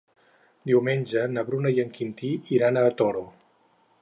[0.71, 3.27] Diumenge na Bruna i en Quintí iran al Toro.